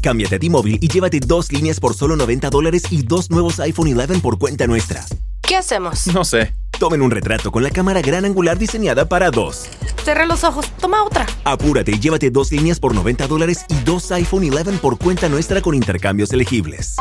Cámbiate 0.00 0.36
a 0.36 0.38
T-Mobile 0.38 0.78
y 0.80 0.88
llévate 0.88 1.20
dos 1.20 1.52
líneas 1.52 1.80
por 1.80 1.94
solo 1.94 2.16
90 2.16 2.50
dólares 2.50 2.84
y 2.90 3.02
dos 3.02 3.30
nuevos 3.30 3.60
iPhone 3.60 3.98
11 3.98 4.20
por 4.20 4.38
cuenta 4.38 4.66
nuestra. 4.66 5.04
¿Qué 5.42 5.56
hacemos? 5.56 6.06
No 6.08 6.24
sé. 6.24 6.54
Tomen 6.78 7.02
un 7.02 7.10
retrato 7.10 7.50
con 7.50 7.62
la 7.62 7.70
cámara 7.70 8.00
gran 8.00 8.24
angular 8.24 8.56
diseñada 8.56 9.08
para 9.08 9.30
dos. 9.30 9.66
Cerré 10.04 10.26
los 10.26 10.44
ojos. 10.44 10.66
Toma 10.80 11.02
otra. 11.04 11.26
Apúrate 11.44 11.92
y 11.92 11.98
llévate 11.98 12.30
dos 12.30 12.52
líneas 12.52 12.80
por 12.80 12.94
90 12.94 13.26
dólares 13.26 13.64
y 13.68 13.74
dos 13.84 14.10
iPhone 14.12 14.48
11 14.50 14.78
por 14.78 14.96
cuenta 14.98 15.28
nuestra 15.28 15.60
con 15.60 15.74
intercambios 15.74 16.32
elegibles. 16.32 16.96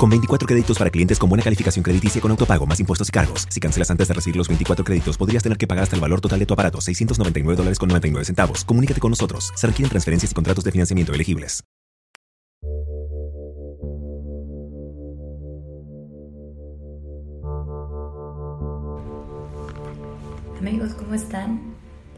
Con 0.00 0.08
24 0.08 0.46
créditos 0.46 0.78
para 0.78 0.88
clientes 0.88 1.18
con 1.18 1.28
buena 1.28 1.44
calificación 1.44 1.82
crediticia 1.82 2.22
con 2.22 2.30
autopago, 2.30 2.64
más 2.64 2.80
impuestos 2.80 3.10
y 3.10 3.12
cargos. 3.12 3.46
Si 3.50 3.60
cancelas 3.60 3.90
antes 3.90 4.08
de 4.08 4.14
recibir 4.14 4.34
los 4.34 4.48
24 4.48 4.82
créditos, 4.82 5.18
podrías 5.18 5.42
tener 5.42 5.58
que 5.58 5.66
pagar 5.66 5.82
hasta 5.82 5.94
el 5.94 6.00
valor 6.00 6.22
total 6.22 6.38
de 6.38 6.46
tu 6.46 6.54
aparato, 6.54 6.80
699 6.80 7.54
dólares 7.54 7.78
con 7.78 7.90
99 7.90 8.24
centavos. 8.24 8.64
Comunícate 8.64 8.98
con 8.98 9.10
nosotros. 9.10 9.52
Se 9.54 9.66
requieren 9.66 9.90
transferencias 9.90 10.32
y 10.32 10.34
contratos 10.34 10.64
de 10.64 10.72
financiamiento 10.72 11.12
elegibles. 11.12 11.64
Amigos, 20.58 20.94
¿cómo 20.94 21.12
están? 21.12 21.74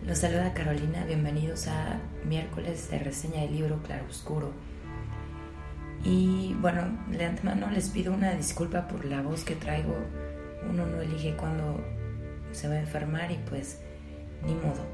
Los 0.07 0.19
saluda 0.19 0.55
Carolina, 0.55 1.05
bienvenidos 1.05 1.67
a 1.67 2.01
miércoles 2.29 2.91
de 2.93 3.01
reseña 3.01 3.41
del 3.41 3.55
libro 3.55 3.83
Claroscuro. 3.83 4.53
Y 6.05 6.55
bueno, 6.61 6.83
de 7.09 7.25
antemano 7.25 7.71
les 7.71 7.91
pido 7.91 8.13
una 8.13 8.33
disculpa 8.33 8.89
por 8.89 9.05
la 9.05 9.23
voz 9.23 9.45
que 9.45 9.55
traigo. 9.55 9.97
Uno 10.69 10.87
no 10.87 11.01
elige 11.01 11.37
cuando 11.37 11.81
se 12.53 12.69
va 12.69 12.75
a 12.75 12.81
enfermar 12.81 13.31
y 13.31 13.39
pues 13.49 13.81
ni 14.45 14.55
modo. 14.55 14.85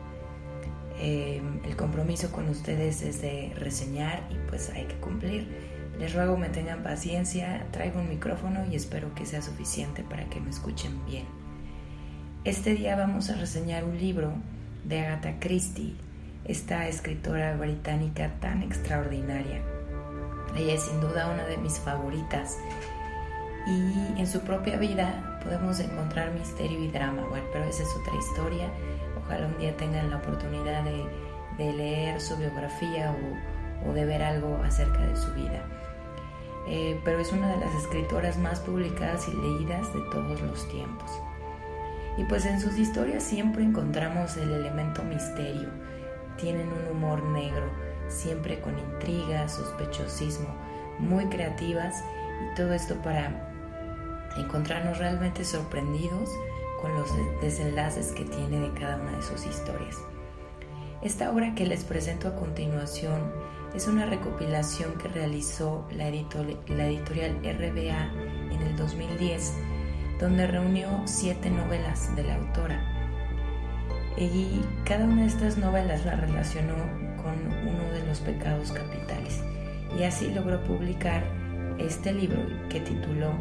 Eh, 1.01 1.41
el 1.65 1.77
compromiso 1.77 2.31
con 2.33 2.49
ustedes 2.49 3.03
es 3.03 3.23
de 3.23 3.53
reseñar 3.57 4.29
y 4.31 4.49
pues 4.49 4.71
hay 4.71 4.85
que 4.85 4.97
cumplir. 4.97 5.47
Les 5.99 6.15
ruego 6.15 6.37
me 6.37 6.49
tengan 6.49 6.83
paciencia, 6.83 7.67
traigo 7.71 8.01
un 8.01 8.09
micrófono 8.09 8.65
y 8.71 8.77
espero 8.77 9.15
que 9.15 9.27
sea 9.27 9.43
suficiente 9.43 10.03
para 10.03 10.29
que 10.29 10.41
me 10.41 10.51
escuchen 10.51 11.05
bien. 11.07 11.25
Este 12.45 12.75
día 12.75 12.97
vamos 12.97 13.31
a 13.31 13.35
reseñar 13.35 13.85
un 13.85 13.99
libro 13.99 14.33
de 14.85 15.01
Agatha 15.01 15.41
Christie, 15.41 15.95
esta 16.45 16.87
escritora 16.87 17.57
británica 17.57 18.33
tan 18.41 18.63
extraordinaria. 18.63 19.78
Ella 20.57 20.75
es 20.75 20.83
sin 20.83 21.01
duda 21.01 21.31
una 21.31 21.45
de 21.45 21.57
mis 21.59 21.79
favoritas 21.79 22.59
y 23.69 24.19
en 24.19 24.27
su 24.27 24.41
propia 24.41 24.79
vida 24.79 25.39
podemos 25.45 25.79
encontrar 25.81 26.33
misterio 26.33 26.79
y 26.79 26.89
drama, 26.89 27.23
bueno, 27.29 27.47
pero 27.53 27.65
esa 27.65 27.83
es 27.83 27.89
otra 28.01 28.17
historia. 28.17 28.71
Ojalá 29.23 29.47
un 29.47 29.59
día 29.59 29.77
tengan 29.77 30.09
la 30.11 30.17
oportunidad 30.17 30.85
de, 30.85 31.05
leer 31.59 32.21
su 32.21 32.37
biografía 32.37 33.15
o, 33.85 33.93
de 33.93 34.07
ver 34.07 34.23
algo 34.23 34.59
acerca 34.65 35.01
de 35.01 35.17
su 35.17 35.33
vida. 35.35 35.63
Eh, 36.67 36.99
pero 37.05 37.19
es 37.19 37.33
una 37.33 37.49
de 37.49 37.59
las 37.59 37.75
escritoras 37.75 38.39
más 38.39 38.61
publicadas 38.61 39.29
y 39.29 39.33
leídas 39.33 39.93
de 39.93 40.01
todos 40.13 40.41
los 40.41 40.69
tiempos. 40.69 41.11
Y 42.17 42.25
pues 42.25 42.47
en 42.47 42.61
sus 42.61 42.79
historias 42.79 43.23
siempre 43.23 43.63
encontramos 43.63 44.37
el 44.39 44.51
elemento 44.51 45.03
misterio. 45.03 45.69
Tienen 46.37 46.69
un 46.69 46.97
humor 46.97 47.23
negro, 47.23 47.71
siempre 48.09 48.61
con 48.61 48.79
intriga, 48.79 49.49
sospechosismo, 49.49 50.49
muy 50.99 51.27
creativas 51.27 52.03
y 52.51 52.55
todo 52.57 52.73
esto 52.73 52.97
para 53.03 53.53
encontrarnos 54.37 54.99
realmente 54.99 55.45
sorprendidos 55.45 56.31
con 56.81 56.95
los 56.95 57.11
desenlaces 57.41 58.13
que 58.13 58.25
tiene 58.25 58.61
de 58.61 58.73
cada 58.73 58.97
una 58.97 59.17
de 59.17 59.23
sus 59.23 59.47
historias. 59.47 59.97
Esta 61.03 61.31
obra 61.31 61.55
que 61.55 61.67
les 61.67 61.85
presento 61.85 62.29
a 62.29 62.37
continuación 62.37 63.33
es 63.75 63.87
una 63.87 64.07
recopilación 64.07 64.95
que 64.95 65.09
realizó 65.09 65.87
la, 65.91 66.05
la 66.05 66.87
editorial 66.87 67.39
RBA 67.43 68.13
en 68.53 68.63
el 68.63 68.77
2010 68.77 69.55
donde 70.19 70.47
reunió 70.47 71.03
siete 71.05 71.51
novelas 71.51 72.15
de 72.17 72.25
la 72.25 72.35
autora. 72.35 72.83
Y 74.17 74.61
cada 74.85 75.05
una 75.05 75.23
de 75.23 75.29
estas 75.29 75.59
novelas 75.59 76.05
la 76.05 76.17
relacionó 76.17 76.75
con 77.23 77.37
uno 77.67 77.85
de 77.93 77.98
los 78.09 78.21
pecados 78.21 78.73
capitales. 78.73 79.43
Y 79.99 80.03
así 80.03 80.31
logró 80.31 80.63
publicar 80.65 81.23
este 81.79 82.13
libro 82.13 82.41
que 82.69 82.81
tituló 82.81 83.33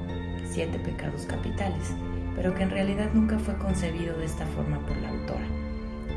Siete 0.45 0.79
pecados 0.79 1.25
capitales, 1.25 1.93
pero 2.35 2.55
que 2.55 2.63
en 2.63 2.69
realidad 2.69 3.09
nunca 3.13 3.37
fue 3.37 3.57
concebido 3.57 4.17
de 4.17 4.25
esta 4.25 4.45
forma 4.45 4.79
por 4.85 4.95
la 4.97 5.09
autora. 5.09 5.45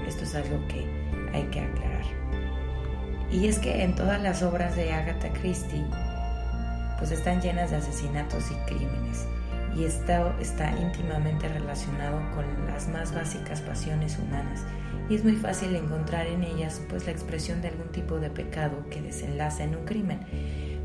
Esto 0.06 0.24
es 0.24 0.34
algo 0.34 0.66
que 0.68 0.86
hay 1.32 1.44
que 1.44 1.60
aclarar. 1.60 2.04
Y 3.32 3.46
es 3.48 3.58
que 3.58 3.82
en 3.82 3.94
todas 3.94 4.22
las 4.22 4.42
obras 4.42 4.76
de 4.76 4.92
Agatha 4.92 5.32
Christie, 5.32 5.84
pues 6.98 7.10
están 7.10 7.40
llenas 7.40 7.70
de 7.70 7.76
asesinatos 7.76 8.50
y 8.50 8.54
crímenes 8.72 9.26
y 9.76 9.84
esto 9.84 10.34
está 10.40 10.70
íntimamente 10.78 11.48
relacionado 11.48 12.18
con 12.34 12.44
las 12.66 12.88
más 12.88 13.14
básicas 13.14 13.60
pasiones 13.60 14.18
humanas 14.18 14.64
y 15.10 15.16
es 15.16 15.24
muy 15.24 15.34
fácil 15.34 15.74
encontrar 15.74 16.28
en 16.28 16.44
ellas 16.44 16.80
pues 16.88 17.04
la 17.04 17.10
expresión 17.10 17.60
de 17.60 17.68
algún 17.68 17.88
tipo 17.88 18.20
de 18.20 18.30
pecado 18.30 18.84
que 18.90 19.02
desenlaza 19.02 19.64
en 19.64 19.74
un 19.74 19.84
crimen. 19.84 20.20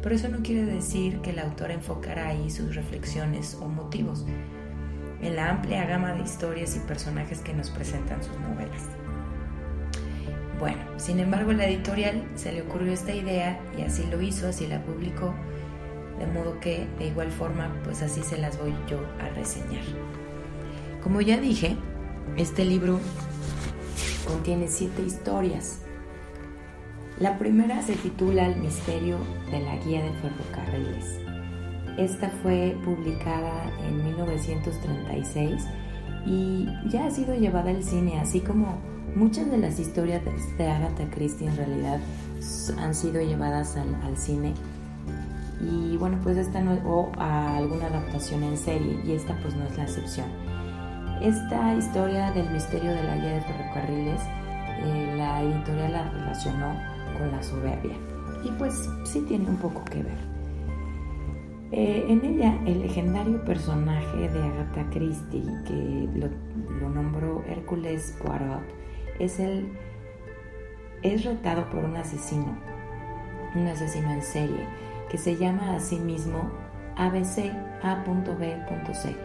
Pero 0.02 0.16
eso 0.16 0.30
no 0.30 0.40
quiere 0.40 0.66
decir 0.66 1.20
que 1.22 1.30
el 1.30 1.40
autor 1.40 1.70
enfocará 1.70 2.30
ahí 2.30 2.50
sus 2.50 2.76
reflexiones 2.76 3.56
o 3.62 3.68
motivos 3.68 4.26
en 5.22 5.36
la 5.36 5.52
amplia 5.52 5.86
gama 5.86 6.14
de 6.14 6.24
historias 6.24 6.76
y 6.76 6.80
personajes 6.80 7.40
que 7.40 7.54
nos 7.54 7.70
presentan 7.70 8.24
sus 8.24 8.38
novelas. 8.40 8.84
Bueno, 10.60 10.82
sin 10.98 11.20
embargo 11.20 11.54
la 11.54 11.68
editorial 11.68 12.24
se 12.34 12.52
le 12.52 12.64
ocurrió 12.64 12.94
esta 12.94 13.14
idea 13.14 13.60
y 13.78 13.84
así 13.84 14.06
lo 14.10 14.22
hizo, 14.22 14.48
así 14.48 14.66
la 14.66 14.82
publicó 14.84 15.36
de 16.20 16.26
modo 16.28 16.60
que 16.60 16.88
de 16.98 17.08
igual 17.08 17.30
forma 17.32 17.70
pues 17.84 18.02
así 18.02 18.24
se 18.24 18.38
las 18.38 18.58
voy 18.58 18.74
yo 18.90 19.00
a 19.22 19.30
reseñar. 19.36 19.84
Como 21.04 21.22
ya 21.22 21.38
dije, 21.38 21.76
este 22.38 22.66
libro 22.66 23.00
contiene 24.26 24.68
siete 24.68 25.02
historias. 25.02 25.80
La 27.20 27.38
primera 27.38 27.82
se 27.82 27.96
titula 27.96 28.48
El 28.48 28.58
misterio 28.58 29.18
de 29.50 29.62
la 29.62 29.78
guía 29.78 30.04
de 30.04 30.12
ferrocarriles. 30.14 31.20
Esta 31.98 32.30
fue 32.30 32.78
publicada 32.84 33.72
en 33.88 34.04
1936 34.04 35.64
y 36.26 36.68
ya 36.90 37.06
ha 37.06 37.12
sido 37.12 37.36
llevada 37.36 37.70
al 37.70 37.84
cine, 37.84 38.20
así 38.20 38.42
como 38.42 38.80
muchas 39.16 39.50
de 39.50 39.58
las 39.58 39.80
historias 39.80 40.22
de 40.58 40.68
Agatha 40.68 41.10
Christie 41.10 41.48
en 41.48 41.56
realidad 41.56 42.00
han 42.78 42.94
sido 42.94 43.22
llevadas 43.22 43.78
al, 43.78 43.96
al 44.04 44.18
cine 44.18 44.54
y 45.62 45.96
bueno 45.98 46.20
pues 46.22 46.38
esta 46.38 46.60
no 46.62 46.74
o 46.86 47.12
a 47.18 47.56
alguna 47.56 47.88
adaptación 47.88 48.44
en 48.44 48.58
serie 48.58 49.00
y 49.06 49.14
esta 49.14 49.40
pues 49.42 49.56
no 49.56 49.66
es 49.66 49.78
la 49.78 49.84
excepción 49.84 50.26
esta 51.22 51.76
historia 51.76 52.32
del 52.32 52.50
misterio 52.50 52.92
de 52.92 53.04
la 53.04 53.16
guía 53.16 53.34
de 53.34 53.42
ferrocarriles 53.42 54.22
eh, 54.84 55.14
la 55.18 55.42
editorial 55.42 55.92
la 55.92 56.10
relacionó 56.10 56.76
con 57.18 57.32
la 57.32 57.42
soberbia. 57.42 57.96
Y 58.44 58.52
pues 58.52 58.90
sí 59.06 59.22
tiene 59.28 59.50
un 59.50 59.58
poco 59.58 59.84
que 59.86 60.04
ver. 60.04 60.36
Eh, 61.72 62.06
en 62.08 62.24
ella 62.24 62.58
el 62.66 62.82
legendario 62.82 63.44
personaje 63.44 64.30
de 64.30 64.42
Agatha 64.42 64.86
Christie 64.92 65.44
que 65.66 66.08
lo, 66.14 66.28
lo 66.80 66.90
nombró 66.90 67.44
Hércules 67.48 68.16
Poirot 68.22 68.62
es 69.20 69.40
el 69.40 69.68
es 71.02 71.26
retado 71.26 71.68
por 71.72 71.84
un 71.84 71.98
asesino 71.98 72.56
un 73.56 73.68
asesino 73.68 74.12
en 74.12 74.22
serie 74.22 74.68
que 75.10 75.18
se 75.18 75.36
llama 75.38 75.76
a 75.76 75.80
sí 75.80 75.98
mismo 75.98 76.52
ABC 76.98 77.52
A.B.C, 77.82 79.16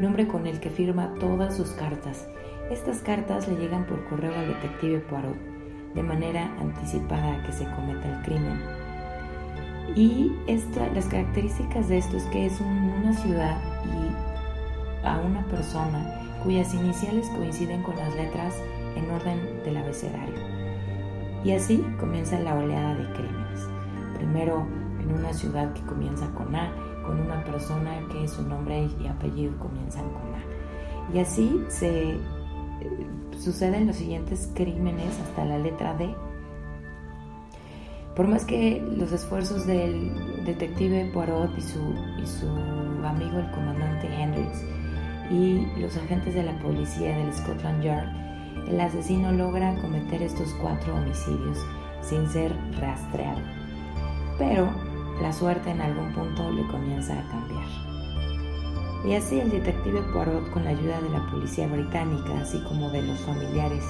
nombre 0.00 0.26
con 0.26 0.46
el 0.46 0.60
que 0.60 0.70
firma 0.70 1.14
todas 1.20 1.56
sus 1.56 1.70
cartas. 1.70 2.28
Estas 2.70 2.98
cartas 3.00 3.46
le 3.48 3.56
llegan 3.56 3.86
por 3.86 4.04
correo 4.08 4.34
al 4.34 4.48
detective 4.48 5.00
Poirot, 5.00 5.36
de 5.94 6.02
manera 6.02 6.52
anticipada 6.58 7.34
a 7.34 7.42
que 7.44 7.52
se 7.52 7.64
cometa 7.64 8.08
el 8.08 8.22
crimen. 8.24 8.60
Y 9.94 10.32
las 10.94 11.06
características 11.06 11.88
de 11.88 11.98
esto 11.98 12.16
es 12.16 12.24
que 12.24 12.46
es 12.46 12.60
una 12.60 13.12
ciudad 13.12 13.58
y 13.84 15.06
a 15.06 15.18
una 15.18 15.44
persona 15.46 16.38
cuyas 16.42 16.74
iniciales 16.74 17.28
coinciden 17.30 17.82
con 17.82 17.96
las 17.96 18.14
letras 18.16 18.54
en 18.96 19.10
orden 19.10 19.62
del 19.64 19.76
abecedario. 19.76 20.34
Y 21.44 21.52
así 21.52 21.84
comienza 22.00 22.38
la 22.40 22.54
oleada 22.54 22.94
de 22.94 23.12
crímenes. 23.12 23.68
Primero 24.16 24.66
en 25.00 25.12
una 25.12 25.32
ciudad 25.32 25.72
que 25.74 25.82
comienza 25.82 26.30
con 26.30 26.54
A, 26.56 26.72
con 27.06 27.20
una 27.20 27.42
persona 27.44 28.00
que 28.12 28.26
su 28.28 28.42
nombre 28.42 28.88
y 29.00 29.06
apellido 29.06 29.56
comienzan 29.58 30.04
con 30.10 30.34
A. 30.34 31.14
Y 31.14 31.18
así 31.20 31.64
se 31.68 32.12
eh, 32.12 32.18
suceden 33.38 33.86
los 33.86 33.96
siguientes 33.96 34.50
crímenes 34.54 35.18
hasta 35.20 35.44
la 35.44 35.58
letra 35.58 35.94
D. 35.94 36.14
Por 38.16 38.28
más 38.28 38.44
que 38.44 38.80
los 38.96 39.12
esfuerzos 39.12 39.66
del 39.66 40.44
detective 40.44 41.10
Poirot 41.12 41.56
y 41.58 41.60
su, 41.60 41.80
y 42.22 42.26
su 42.26 42.48
amigo 43.04 43.38
el 43.38 43.50
comandante 43.50 44.06
Hendrix 44.06 44.64
y 45.30 45.66
los 45.80 45.96
agentes 45.96 46.34
de 46.34 46.44
la 46.44 46.56
policía 46.60 47.16
del 47.16 47.32
Scotland 47.32 47.82
Yard, 47.82 48.08
el 48.68 48.80
asesino 48.80 49.32
logra 49.32 49.74
cometer 49.80 50.22
estos 50.22 50.54
cuatro 50.60 50.94
homicidios 50.94 51.58
sin 52.02 52.28
ser 52.28 52.52
rastreado. 52.78 53.40
Pero 54.38 54.68
la 55.20 55.32
suerte 55.32 55.70
en 55.70 55.80
algún 55.80 56.12
punto 56.12 56.50
le 56.50 56.66
comienza 56.66 57.18
a 57.18 57.28
cambiar. 57.28 57.64
Y 59.04 59.14
así 59.14 59.38
el 59.38 59.50
detective 59.50 60.00
Poirot, 60.12 60.50
con 60.50 60.64
la 60.64 60.70
ayuda 60.70 61.00
de 61.00 61.10
la 61.10 61.26
policía 61.30 61.68
británica, 61.68 62.40
así 62.40 62.58
como 62.62 62.90
de 62.90 63.02
los 63.02 63.20
familiares 63.20 63.84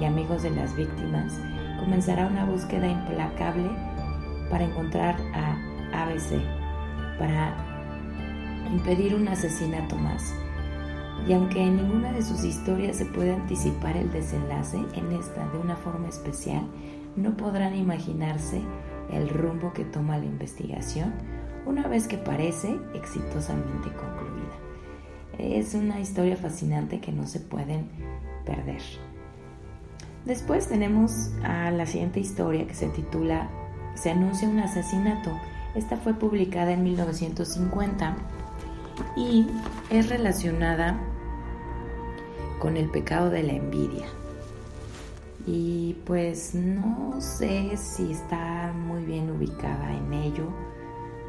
y 0.00 0.04
amigos 0.04 0.42
de 0.42 0.50
las 0.50 0.74
víctimas, 0.74 1.32
comenzará 1.78 2.26
una 2.26 2.44
búsqueda 2.44 2.88
implacable 2.88 3.70
para 4.50 4.64
encontrar 4.64 5.16
a 5.34 5.56
ABC, 6.04 6.40
para 7.18 7.54
impedir 8.72 9.14
un 9.14 9.28
asesinato 9.28 9.96
más. 9.96 10.34
Y 11.28 11.32
aunque 11.32 11.62
en 11.62 11.76
ninguna 11.76 12.12
de 12.12 12.22
sus 12.22 12.44
historias 12.44 12.96
se 12.96 13.06
puede 13.06 13.34
anticipar 13.34 13.96
el 13.96 14.10
desenlace, 14.12 14.78
en 14.94 15.12
esta 15.12 15.48
de 15.48 15.58
una 15.58 15.76
forma 15.76 16.08
especial, 16.08 16.62
no 17.16 17.36
podrán 17.36 17.74
imaginarse 17.74 18.62
el 19.12 19.28
rumbo 19.28 19.72
que 19.72 19.84
toma 19.84 20.18
la 20.18 20.24
investigación 20.24 21.12
una 21.66 21.88
vez 21.88 22.06
que 22.06 22.18
parece 22.18 22.78
exitosamente 22.94 23.90
concluida. 23.90 24.36
Es 25.38 25.74
una 25.74 26.00
historia 26.00 26.36
fascinante 26.36 27.00
que 27.00 27.12
no 27.12 27.26
se 27.26 27.40
pueden 27.40 27.88
perder. 28.44 28.80
Después 30.24 30.68
tenemos 30.68 31.30
a 31.44 31.70
la 31.70 31.86
siguiente 31.86 32.20
historia 32.20 32.66
que 32.66 32.74
se 32.74 32.88
titula 32.88 33.48
Se 33.94 34.10
anuncia 34.10 34.48
un 34.48 34.60
asesinato. 34.60 35.30
Esta 35.74 35.96
fue 35.96 36.14
publicada 36.14 36.72
en 36.72 36.82
1950 36.84 38.16
y 39.16 39.46
es 39.90 40.08
relacionada 40.08 40.98
con 42.58 42.76
el 42.76 42.88
pecado 42.88 43.30
de 43.30 43.42
la 43.42 43.52
envidia. 43.52 44.06
Y 45.46 45.94
pues 46.04 46.54
no 46.54 47.20
sé 47.20 47.76
si 47.76 48.10
está 48.12 48.72
muy 48.72 49.04
bien 49.04 49.30
ubicada 49.30 49.96
en 49.96 50.12
ello. 50.12 50.48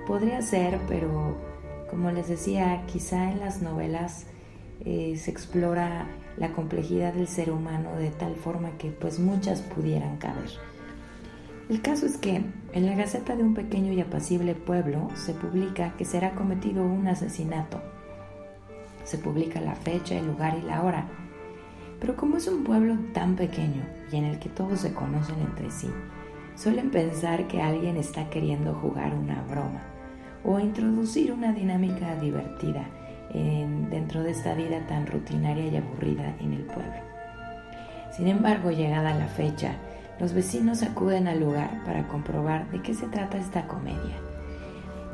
Podría 0.07 0.41
ser, 0.41 0.79
pero 0.87 1.37
como 1.89 2.11
les 2.11 2.27
decía, 2.27 2.83
quizá 2.87 3.31
en 3.31 3.39
las 3.39 3.61
novelas 3.61 4.25
eh, 4.85 5.15
se 5.17 5.31
explora 5.31 6.07
la 6.37 6.51
complejidad 6.53 7.13
del 7.13 7.27
ser 7.27 7.51
humano 7.51 7.95
de 7.95 8.09
tal 8.09 8.35
forma 8.35 8.77
que 8.77 8.89
pues 8.89 9.19
muchas 9.19 9.61
pudieran 9.61 10.17
caber. 10.17 10.49
El 11.69 11.81
caso 11.81 12.05
es 12.05 12.17
que 12.17 12.43
en 12.71 12.85
la 12.85 12.95
Gaceta 12.95 13.35
de 13.35 13.43
un 13.43 13.53
pequeño 13.53 13.91
y 13.91 13.99
apacible 13.99 14.55
pueblo 14.55 15.09
se 15.15 15.33
publica 15.33 15.95
que 15.97 16.05
será 16.05 16.31
cometido 16.31 16.85
un 16.85 17.07
asesinato. 17.07 17.81
Se 19.03 19.17
publica 19.17 19.59
la 19.59 19.75
fecha, 19.75 20.15
el 20.15 20.27
lugar 20.27 20.57
y 20.57 20.61
la 20.61 20.83
hora. 20.83 21.09
Pero 21.99 22.15
como 22.15 22.38
es 22.38 22.47
un 22.47 22.63
pueblo 22.63 22.95
tan 23.13 23.35
pequeño 23.35 23.83
y 24.11 24.17
en 24.17 24.25
el 24.25 24.39
que 24.39 24.49
todos 24.49 24.79
se 24.79 24.94
conocen 24.94 25.39
entre 25.39 25.71
sí, 25.71 25.89
suelen 26.55 26.91
pensar 26.91 27.47
que 27.47 27.61
alguien 27.61 27.97
está 27.97 28.29
queriendo 28.29 28.73
jugar 28.75 29.13
una 29.13 29.41
broma 29.44 29.83
o 30.44 30.59
introducir 30.59 31.31
una 31.31 31.51
dinámica 31.51 32.15
divertida 32.15 32.85
dentro 33.89 34.23
de 34.23 34.31
esta 34.31 34.53
vida 34.53 34.85
tan 34.88 35.05
rutinaria 35.05 35.67
y 35.67 35.75
aburrida 35.75 36.35
en 36.39 36.53
el 36.53 36.63
pueblo. 36.63 36.95
Sin 38.15 38.27
embargo, 38.27 38.71
llegada 38.71 39.13
la 39.13 39.27
fecha, 39.27 39.73
los 40.19 40.33
vecinos 40.33 40.81
acuden 40.81 41.27
al 41.27 41.39
lugar 41.39 41.83
para 41.85 42.07
comprobar 42.07 42.71
de 42.71 42.81
qué 42.81 42.94
se 42.94 43.07
trata 43.07 43.38
esta 43.38 43.67
comedia. 43.67 44.17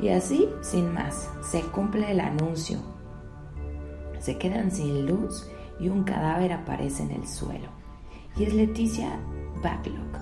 Y 0.00 0.08
así, 0.08 0.48
sin 0.62 0.92
más, 0.92 1.28
se 1.42 1.60
cumple 1.60 2.10
el 2.10 2.20
anuncio. 2.20 2.78
Se 4.20 4.38
quedan 4.38 4.70
sin 4.70 5.06
luz 5.06 5.50
y 5.78 5.88
un 5.88 6.04
cadáver 6.04 6.52
aparece 6.52 7.02
en 7.02 7.12
el 7.12 7.26
suelo. 7.26 7.68
Y 8.36 8.44
es 8.44 8.54
Leticia 8.54 9.18
Backlock. 9.62 10.18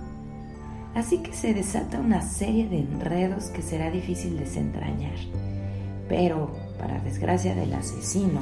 Así 0.94 1.18
que 1.18 1.32
se 1.32 1.54
desata 1.54 1.98
una 1.98 2.20
serie 2.22 2.68
de 2.68 2.80
enredos 2.80 3.46
que 3.46 3.62
será 3.62 3.90
difícil 3.90 4.38
desentrañar. 4.38 5.16
Pero, 6.08 6.50
para 6.78 7.00
desgracia 7.00 7.54
del 7.54 7.72
asesino, 7.72 8.40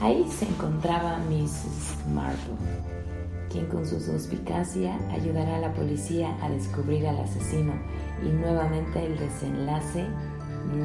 ahí 0.00 0.26
se 0.30 0.46
encontraba 0.46 1.18
Mrs. 1.28 2.08
Marple 2.12 2.56
quien 3.50 3.66
con 3.66 3.86
su 3.86 3.98
suspicacia 4.00 4.98
ayudará 5.10 5.56
a 5.56 5.60
la 5.60 5.72
policía 5.72 6.36
a 6.42 6.50
descubrir 6.50 7.06
al 7.06 7.18
asesino 7.18 7.72
y 8.22 8.28
nuevamente 8.28 9.04
el 9.04 9.18
desenlace 9.18 10.06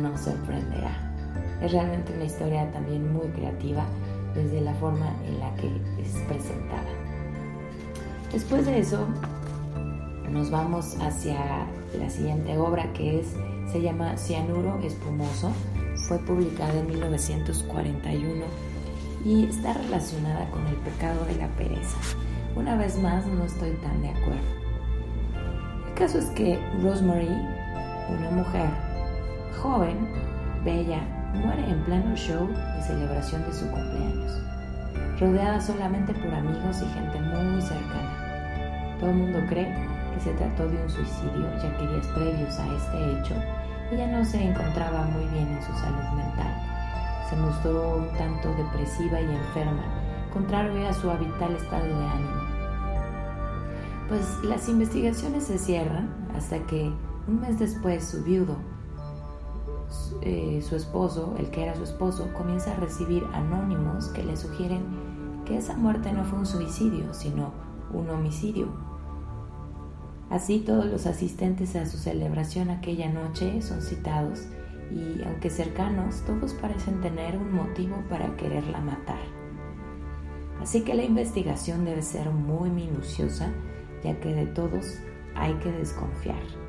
nos 0.01 0.21
sorprenderá. 0.21 1.13
Es 1.61 1.71
realmente 1.71 2.13
una 2.13 2.25
historia 2.25 2.71
también 2.71 3.11
muy 3.13 3.27
creativa 3.29 3.85
desde 4.35 4.61
la 4.61 4.73
forma 4.75 5.13
en 5.25 5.39
la 5.39 5.53
que 5.55 5.67
es 6.01 6.11
presentada. 6.27 6.89
Después 8.31 8.65
de 8.65 8.79
eso, 8.79 9.07
nos 10.29 10.49
vamos 10.49 10.97
hacia 10.99 11.67
la 11.97 12.09
siguiente 12.09 12.57
obra 12.57 12.91
que 12.93 13.19
es, 13.19 13.27
se 13.71 13.81
llama 13.81 14.17
Cianuro 14.17 14.79
Espumoso. 14.83 15.51
Fue 16.07 16.17
publicada 16.19 16.73
en 16.79 16.87
1941 16.87 18.43
y 19.23 19.45
está 19.45 19.73
relacionada 19.73 20.49
con 20.49 20.65
el 20.67 20.75
pecado 20.77 21.23
de 21.25 21.35
la 21.35 21.47
pereza. 21.49 21.97
Una 22.55 22.75
vez 22.75 22.97
más, 22.97 23.25
no 23.27 23.45
estoy 23.45 23.71
tan 23.83 24.01
de 24.01 24.09
acuerdo. 24.09 24.41
El 25.87 25.93
caso 25.93 26.17
es 26.17 26.25
que 26.31 26.59
Rosemary, 26.81 27.29
una 28.09 28.31
mujer 28.31 28.69
joven, 29.61 30.09
bella, 30.65 30.99
muere 31.33 31.69
en 31.69 31.83
pleno 31.83 32.15
show 32.15 32.47
de 32.47 32.81
celebración 32.81 33.43
de 33.43 33.53
su 33.53 33.69
cumpleaños, 33.69 34.41
rodeada 35.19 35.59
solamente 35.59 36.13
por 36.13 36.33
amigos 36.33 36.81
y 36.81 36.93
gente 36.93 37.19
muy 37.21 37.61
cercana. 37.61 38.97
Todo 38.99 39.09
el 39.09 39.15
mundo 39.15 39.39
cree 39.49 39.87
que 40.13 40.19
se 40.21 40.33
trató 40.33 40.67
de 40.67 40.81
un 40.81 40.89
suicidio, 40.89 41.49
ya 41.61 41.77
que 41.77 41.87
días 41.87 42.07
previos 42.07 42.59
a 42.59 42.75
este 42.75 43.19
hecho, 43.19 43.35
ella 43.91 44.07
no 44.07 44.23
se 44.23 44.41
encontraba 44.41 45.03
muy 45.05 45.25
bien 45.27 45.47
en 45.47 45.61
su 45.61 45.73
salud 45.73 46.15
mental. 46.15 46.53
Se 47.29 47.35
mostró 47.35 47.97
un 47.97 48.17
tanto 48.17 48.53
depresiva 48.55 49.19
y 49.19 49.25
enferma, 49.25 49.83
contrario 50.31 50.87
a 50.87 50.93
su 50.93 51.09
habitual 51.09 51.55
estado 51.55 51.85
de 51.85 52.05
ánimo 52.05 52.53
pues 54.07 54.43
las 54.43 54.67
investigaciones 54.69 55.45
se 55.45 55.57
cierran 55.57 56.09
hasta 56.35 56.59
que 56.67 56.91
un 57.27 57.41
mes 57.41 57.57
después 57.57 58.03
su 58.03 58.23
viudo, 58.23 58.57
eh, 60.21 60.61
su 60.67 60.75
esposo, 60.75 61.35
el 61.37 61.49
que 61.49 61.63
era 61.63 61.75
su 61.75 61.83
esposo, 61.83 62.29
comienza 62.33 62.71
a 62.71 62.75
recibir 62.75 63.23
anónimos 63.33 64.07
que 64.09 64.23
le 64.23 64.37
sugieren 64.37 64.83
que 65.45 65.57
esa 65.57 65.75
muerte 65.75 66.13
no 66.13 66.23
fue 66.23 66.39
un 66.39 66.45
suicidio, 66.45 67.13
sino 67.13 67.51
un 67.91 68.09
homicidio. 68.09 68.67
Así 70.29 70.59
todos 70.59 70.85
los 70.85 71.05
asistentes 71.05 71.75
a 71.75 71.85
su 71.85 71.97
celebración 71.97 72.69
aquella 72.69 73.11
noche 73.11 73.61
son 73.61 73.81
citados 73.81 74.47
y 74.91 75.21
aunque 75.23 75.49
cercanos, 75.49 76.21
todos 76.25 76.53
parecen 76.53 77.01
tener 77.01 77.37
un 77.37 77.53
motivo 77.53 77.95
para 78.09 78.35
quererla 78.35 78.79
matar. 78.79 79.19
Así 80.61 80.81
que 80.81 80.93
la 80.93 81.03
investigación 81.03 81.83
debe 81.85 82.01
ser 82.01 82.29
muy 82.29 82.69
minuciosa 82.69 83.51
ya 84.03 84.19
que 84.19 84.33
de 84.33 84.45
todos 84.47 84.99
hay 85.35 85.53
que 85.55 85.71
desconfiar. 85.71 86.62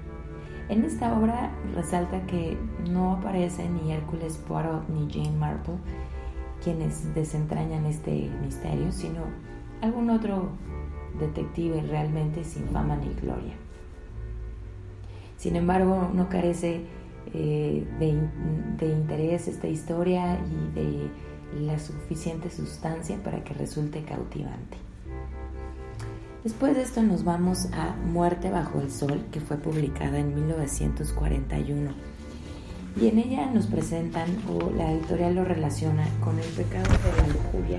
En 0.68 0.84
esta 0.84 1.18
obra 1.18 1.50
resalta 1.74 2.24
que 2.26 2.56
no 2.90 3.12
aparecen 3.12 3.74
ni 3.74 3.92
Hércules 3.92 4.38
Poirot 4.38 4.88
ni 4.88 5.10
Jane 5.12 5.36
Marple 5.36 5.74
quienes 6.62 7.14
desentrañan 7.14 7.84
este 7.84 8.30
misterio, 8.42 8.90
sino 8.90 9.20
algún 9.82 10.08
otro 10.08 10.48
detective 11.20 11.82
realmente 11.82 12.42
sin 12.44 12.64
fama 12.68 12.96
ni 12.96 13.12
gloria. 13.14 13.54
Sin 15.36 15.56
embargo, 15.56 16.10
no 16.14 16.30
carece 16.30 16.80
eh, 17.34 17.86
de, 17.98 18.28
de 18.78 18.92
interés 18.92 19.46
esta 19.48 19.68
historia 19.68 20.38
y 20.38 20.74
de 20.74 21.10
la 21.60 21.78
suficiente 21.78 22.50
sustancia 22.50 23.22
para 23.22 23.44
que 23.44 23.52
resulte 23.52 24.02
cautivante. 24.02 24.83
Después 26.44 26.76
de 26.76 26.82
esto 26.82 27.02
nos 27.02 27.24
vamos 27.24 27.68
a 27.72 27.96
Muerte 27.96 28.50
bajo 28.50 28.82
el 28.82 28.90
Sol, 28.90 29.24
que 29.32 29.40
fue 29.40 29.56
publicada 29.56 30.18
en 30.18 30.34
1941. 30.34 31.90
Y 33.00 33.08
en 33.08 33.18
ella 33.18 33.46
nos 33.46 33.66
presentan, 33.66 34.28
o 34.50 34.70
la 34.76 34.92
editorial 34.92 35.36
lo 35.36 35.44
relaciona 35.46 36.06
con 36.22 36.38
el 36.38 36.44
pecado 36.50 36.84
de 36.84 37.22
la 37.22 37.28
lujuria, 37.28 37.78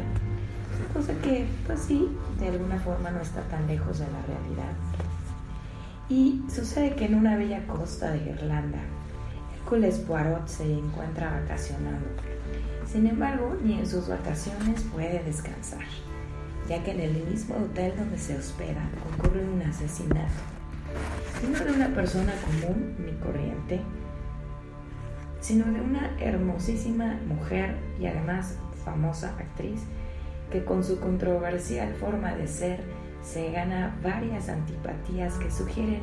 cosa 0.96 1.14
que, 1.22 1.46
pues 1.68 1.82
sí, 1.82 2.10
de 2.40 2.48
alguna 2.48 2.80
forma 2.80 3.12
no 3.12 3.22
está 3.22 3.42
tan 3.50 3.68
lejos 3.68 4.00
de 4.00 4.08
la 4.08 4.22
realidad. 4.24 4.74
Y 6.10 6.42
sucede 6.50 6.96
que 6.96 7.06
en 7.06 7.14
una 7.14 7.38
bella 7.38 7.68
costa 7.68 8.10
de 8.10 8.32
Irlanda, 8.32 8.80
Hércules 9.60 10.00
Poirot 10.00 10.48
se 10.48 10.74
encuentra 10.74 11.40
vacacionando. 11.40 12.08
Sin 12.92 13.06
embargo, 13.06 13.56
ni 13.64 13.78
en 13.78 13.86
sus 13.86 14.08
vacaciones 14.08 14.82
puede 14.92 15.24
descansar 15.24 15.86
ya 16.68 16.84
que 16.84 16.92
en 16.92 17.00
el 17.00 17.14
mismo 17.26 17.56
hotel 17.56 17.94
donde 17.98 18.18
se 18.18 18.38
hospeda 18.38 18.90
ocurre 19.14 19.44
un 19.46 19.62
asesinato, 19.62 20.34
no 21.52 21.60
de 21.60 21.72
una 21.72 21.90
persona 21.94 22.34
común 22.42 22.96
ni 23.06 23.12
corriente, 23.14 23.82
sino 25.42 25.66
de 25.66 25.82
una 25.82 26.12
hermosísima 26.20 27.20
mujer 27.28 27.76
y 28.00 28.08
además 28.08 28.58
famosa 28.84 29.36
actriz 29.38 29.82
que 30.52 30.64
con 30.64 30.84
su 30.84 31.00
controversial 31.00 31.94
forma 31.96 32.34
de 32.36 32.48
ser 32.48 32.80
se 33.22 33.52
gana 33.52 33.96
varias 34.04 34.50
antipatías 34.50 35.34
que 35.36 35.52
sugieren 35.52 36.02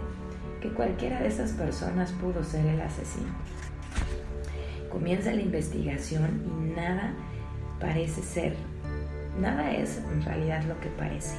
que 0.61 0.73
cualquiera 0.73 1.21
de 1.21 1.29
esas 1.29 1.53
personas 1.53 2.13
pudo 2.13 2.45
ser 2.45 2.65
el 2.67 2.81
asesino. 2.81 3.33
Comienza 4.91 5.33
la 5.33 5.41
investigación 5.41 6.43
y 6.47 6.75
nada 6.75 7.15
parece 7.81 8.23
ser, 8.23 8.55
nada 9.41 9.73
es 9.73 9.99
en 9.99 10.23
realidad 10.23 10.63
lo 10.65 10.79
que 10.81 10.89
parece. 10.89 11.37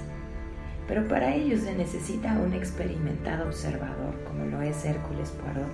Pero 0.88 1.08
para 1.08 1.34
ello 1.34 1.58
se 1.58 1.74
necesita 1.76 2.34
un 2.34 2.54
experimentado 2.54 3.48
observador, 3.48 4.16
como 4.26 4.46
lo 4.46 4.62
es 4.62 4.84
Hércules 4.84 5.32
Poirot, 5.32 5.72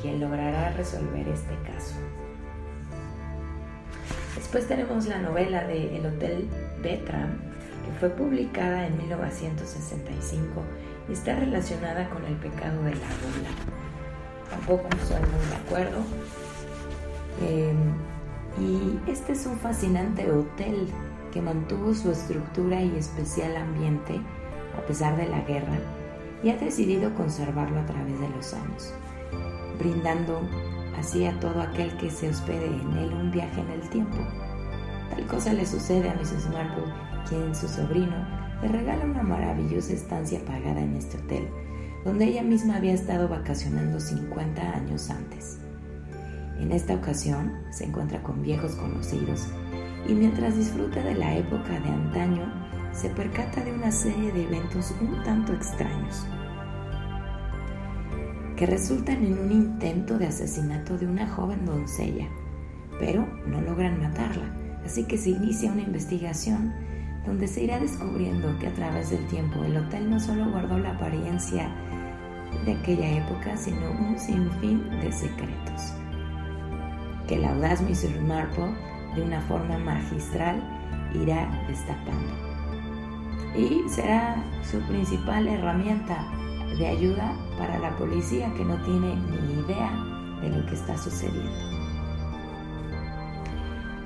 quien 0.00 0.20
logrará 0.20 0.70
resolver 0.72 1.28
este 1.28 1.54
caso. 1.70 1.96
Después 4.36 4.68
tenemos 4.68 5.06
la 5.06 5.18
novela 5.18 5.64
de 5.64 5.96
El 5.96 6.06
Hotel 6.06 6.48
Betram, 6.82 7.38
que 7.84 7.92
fue 7.98 8.08
publicada 8.10 8.86
en 8.86 8.96
1965 8.96 10.62
y 11.08 11.12
está 11.12 11.34
relacionada 11.34 12.08
con 12.08 12.24
el 12.24 12.34
pecado 12.34 12.82
de 12.84 12.90
la 12.90 12.96
gula. 12.96 13.50
Tampoco 14.50 14.88
estoy 14.96 15.20
muy 15.20 15.46
de 15.48 15.56
acuerdo. 15.56 15.98
Eh, 17.42 17.74
y 18.60 19.10
este 19.10 19.32
es 19.32 19.46
un 19.46 19.58
fascinante 19.58 20.30
hotel 20.30 20.88
que 21.30 21.42
mantuvo 21.42 21.94
su 21.94 22.10
estructura 22.10 22.82
y 22.82 22.96
especial 22.96 23.56
ambiente 23.56 24.20
a 24.76 24.86
pesar 24.86 25.16
de 25.16 25.28
la 25.28 25.40
guerra 25.42 25.78
y 26.42 26.50
ha 26.50 26.56
decidido 26.56 27.14
conservarlo 27.14 27.80
a 27.80 27.86
través 27.86 28.18
de 28.20 28.28
los 28.30 28.54
años, 28.54 28.92
brindando 29.78 30.40
así 30.98 31.26
a 31.26 31.38
todo 31.40 31.60
aquel 31.60 31.96
que 31.98 32.10
se 32.10 32.28
hospede 32.28 32.66
en 32.66 32.96
él 32.96 33.12
un 33.12 33.30
viaje 33.30 33.60
en 33.60 33.70
el 33.70 33.88
tiempo. 33.90 34.16
Tal 35.10 35.26
cosa 35.26 35.52
le 35.52 35.66
sucede 35.66 36.08
a 36.08 36.14
Mrs. 36.14 36.48
Marple, 36.50 36.92
quien 37.28 37.54
su 37.54 37.68
sobrino 37.68 38.26
le 38.62 38.68
regala 38.68 39.04
una 39.04 39.22
maravillosa 39.22 39.92
estancia 39.92 40.40
pagada 40.44 40.80
en 40.80 40.96
este 40.96 41.18
hotel, 41.18 41.48
donde 42.04 42.26
ella 42.26 42.42
misma 42.42 42.76
había 42.76 42.94
estado 42.94 43.28
vacacionando 43.28 44.00
50 44.00 44.62
años 44.62 45.10
antes. 45.10 45.58
En 46.58 46.72
esta 46.72 46.94
ocasión 46.94 47.52
se 47.70 47.84
encuentra 47.84 48.22
con 48.22 48.42
viejos 48.42 48.74
conocidos 48.74 49.46
y 50.08 50.14
mientras 50.14 50.56
disfruta 50.56 51.02
de 51.02 51.14
la 51.14 51.36
época 51.36 51.78
de 51.80 51.88
antaño, 51.88 52.52
se 52.92 53.08
percata 53.10 53.62
de 53.62 53.72
una 53.72 53.92
serie 53.92 54.32
de 54.32 54.44
eventos 54.44 54.94
un 55.00 55.22
tanto 55.22 55.52
extraños 55.52 56.26
que 58.56 58.66
resultan 58.66 59.24
en 59.24 59.38
un 59.38 59.52
intento 59.52 60.18
de 60.18 60.26
asesinato 60.26 60.98
de 60.98 61.06
una 61.06 61.26
joven 61.28 61.64
doncella, 61.64 62.28
pero 62.98 63.26
no 63.46 63.60
logran 63.62 64.00
matarla, 64.00 64.54
así 64.84 65.04
que 65.04 65.16
se 65.16 65.30
inicia 65.30 65.72
una 65.72 65.82
investigación 65.82 66.74
donde 67.24 67.46
se 67.46 67.62
irá 67.62 67.78
descubriendo 67.78 68.58
que 68.58 68.66
a 68.66 68.74
través 68.74 69.10
del 69.10 69.26
tiempo 69.28 69.64
el 69.64 69.76
hotel 69.76 70.10
no 70.10 70.20
solo 70.20 70.50
guardó 70.50 70.78
la 70.78 70.90
apariencia 70.90 71.70
de 72.66 72.72
aquella 72.72 73.24
época, 73.24 73.56
sino 73.56 73.90
un 73.92 74.18
sinfín 74.18 74.90
de 75.00 75.12
secretos 75.12 75.94
que 77.30 77.38
la 77.38 77.52
audaz 77.52 77.80
Mr. 77.80 78.20
Marple 78.22 78.74
de 79.14 79.22
una 79.22 79.40
forma 79.42 79.78
magistral 79.78 80.60
irá 81.14 81.48
destapando. 81.68 82.32
Y 83.56 83.88
será 83.88 84.36
su 84.62 84.78
principal 84.82 85.48
herramienta 85.48 86.24
de 86.78 86.86
ayuda 86.86 87.34
para 87.58 87.78
la 87.78 87.90
policía 87.96 88.52
que 88.56 88.64
no 88.64 88.76
tiene 88.82 89.16
ni 89.16 89.60
idea 89.60 89.90
de 90.40 90.50
lo 90.50 90.66
que 90.66 90.74
está 90.74 90.96
sucediendo. 90.96 91.50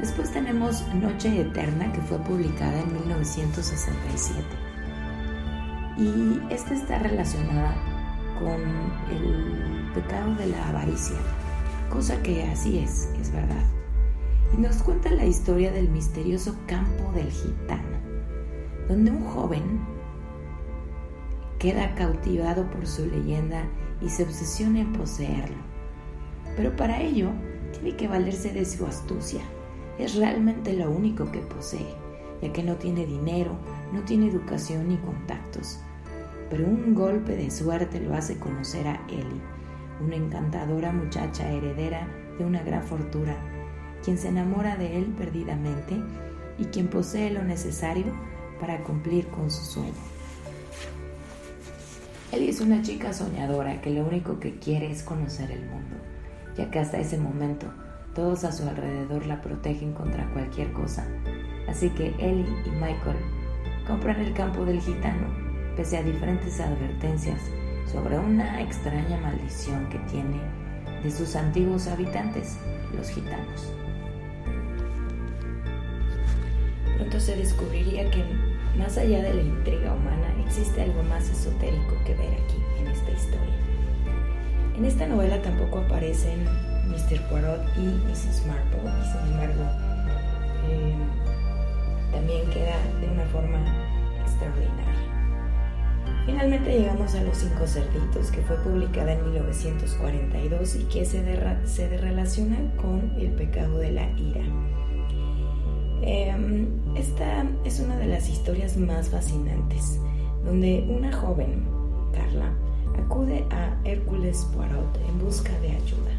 Después 0.01 0.33
tenemos 0.33 0.83
Noche 0.95 1.41
Eterna 1.41 1.93
que 1.93 2.01
fue 2.01 2.19
publicada 2.19 2.81
en 2.81 2.93
1967 2.93 4.43
y 5.97 6.41
esta 6.53 6.75
está 6.75 6.99
relacionada 6.99 7.75
con 8.39 8.61
el 9.15 9.91
pecado 9.95 10.35
de 10.35 10.47
la 10.49 10.69
avaricia 10.69 11.17
cosa 11.95 12.21
que 12.23 12.43
así 12.43 12.79
es, 12.79 13.09
es 13.21 13.31
verdad. 13.31 13.63
Y 14.55 14.61
nos 14.61 14.85
cuenta 14.85 15.11
la 15.11 15.27
historia 15.27 15.73
del 15.73 15.89
misterioso 15.89 16.55
campo 16.69 17.11
del 17.13 17.29
gitano, 17.29 17.99
donde 18.89 19.11
un 19.11 19.25
joven 19.25 19.81
queda 21.59 21.93
cautivado 21.97 22.71
por 22.71 22.87
su 22.87 23.05
leyenda 23.05 23.65
y 24.01 24.09
se 24.09 24.23
obsesiona 24.23 24.83
en 24.83 24.93
poseerlo. 24.93 25.57
Pero 26.57 26.77
para 26.77 27.01
ello 27.01 27.31
tiene 27.73 27.97
que 27.97 28.07
valerse 28.07 28.53
de 28.53 28.65
su 28.65 28.87
astucia. 28.87 29.41
Es 29.99 30.15
realmente 30.15 30.73
lo 30.73 30.89
único 30.89 31.33
que 31.33 31.41
posee, 31.41 31.93
ya 32.41 32.53
que 32.53 32.63
no 32.63 32.77
tiene 32.77 33.07
dinero, 33.07 33.57
no 33.93 34.03
tiene 34.03 34.29
educación 34.29 34.89
ni 34.89 34.99
contactos. 34.99 35.81
Pero 36.49 36.65
un 36.65 36.95
golpe 36.95 37.35
de 37.35 37.51
suerte 37.51 37.99
lo 37.99 38.15
hace 38.15 38.39
conocer 38.39 38.87
a 38.87 39.01
Eli, 39.09 39.41
una 40.01 40.15
encantadora 40.15 40.93
muchacha 40.93 41.51
heredera 41.51 42.07
de 42.39 42.45
una 42.45 42.63
gran 42.63 42.85
fortuna, 42.85 43.37
quien 44.05 44.19
se 44.19 44.29
enamora 44.29 44.77
de 44.77 44.99
él 44.99 45.07
perdidamente 45.17 45.97
y 46.59 46.67
quien 46.67 46.89
posee 46.89 47.31
lo 47.31 47.43
necesario 47.43 48.13
para 48.61 48.83
cumplir 48.85 49.29
con 49.29 49.51
su 49.51 49.65
sueño. 49.65 49.95
Ellie 52.33 52.51
es 52.51 52.61
una 52.61 52.83
chica 52.83 53.13
soñadora 53.13 53.81
que 53.81 53.91
lo 53.91 54.05
único 54.05 54.41
que 54.41 54.59
quiere 54.59 54.91
es 54.91 55.03
conocer 55.03 55.51
el 55.51 55.67
mundo, 55.67 55.97
ya 56.57 56.71
que 56.71 56.81
hasta 56.81 56.99
ese 56.99 57.17
momento 57.17 57.67
todos 58.15 58.45
a 58.45 58.53
su 58.53 58.69
alrededor 58.69 59.27
la 59.27 59.41
protegen 59.41 59.93
contra 59.93 60.31
cualquier 60.33 60.73
cosa. 60.73 61.07
Así 61.69 61.91
que 61.91 62.09
Ellie 62.19 62.47
y 62.67 62.71
Michael 62.71 63.17
compran 63.87 64.21
el 64.21 64.33
campo 64.35 64.65
del 64.65 64.81
gitano, 64.81 65.27
pese 65.77 65.97
a 65.97 66.03
diferentes 66.03 66.61
advertencias 66.61 67.41
sobre 67.91 68.19
una 68.19 68.61
extraña 68.61 69.19
maldición 69.21 69.89
que 69.89 69.99
tiene 70.11 70.41
de 71.03 71.11
sus 71.11 71.37
antiguos 71.37 71.87
habitantes, 71.87 72.57
los 72.97 73.09
gitanos. 73.11 73.73
Se 77.18 77.37
descubriría 77.37 78.11
que 78.11 78.23
más 78.76 78.99
allá 78.99 79.23
de 79.23 79.33
la 79.33 79.40
intriga 79.40 79.94
humana 79.94 80.35
existe 80.44 80.83
algo 80.83 81.02
más 81.04 81.30
esotérico 81.30 81.94
que 82.04 82.12
ver 82.14 82.35
aquí 82.35 82.62
en 82.78 82.88
esta 82.88 83.11
historia. 83.12 83.54
En 84.76 84.85
esta 84.85 85.06
novela 85.06 85.40
tampoco 85.40 85.78
aparecen 85.78 86.44
Mr. 86.88 87.21
Poirot 87.30 87.62
y 87.78 87.80
Mrs. 87.80 88.47
Marple, 88.47 88.80
y 89.00 89.04
sin 89.06 89.33
embargo 89.33 89.62
eh, 90.68 90.94
también 92.12 92.47
queda 92.50 92.76
de 93.00 93.09
una 93.09 93.25
forma 93.26 93.59
extraordinaria. 94.21 94.85
Finalmente 96.26 96.78
llegamos 96.78 97.14
a 97.14 97.23
Los 97.23 97.38
Cinco 97.38 97.66
Cerditos, 97.66 98.30
que 98.33 98.42
fue 98.42 98.56
publicada 98.56 99.12
en 99.12 99.30
1942 99.30 100.76
y 100.76 100.85
que 100.85 101.04
se, 101.04 101.23
se 101.64 101.97
relaciona 101.97 102.56
con 102.76 103.14
el 103.18 103.30
pecado 103.30 103.78
de 103.78 103.92
la 103.92 104.11
ira. 104.18 104.44
Em, 106.07 106.67
esta 106.97 107.47
es 107.65 107.81
una 107.81 107.97
de 107.97 108.07
las 108.07 108.29
historias 108.29 108.77
más 108.77 109.09
fascinantes, 109.09 109.99
donde 110.45 110.87
una 110.87 111.11
joven, 111.11 111.65
Carla, 112.13 112.53
acude 113.03 113.47
a 113.51 113.75
Hércules 113.85 114.47
Poirot 114.55 114.99
en 115.09 115.19
busca 115.19 115.59
de 115.61 115.71
ayuda. 115.71 116.13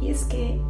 Y 0.00 0.10
es 0.10 0.24
que 0.24 0.60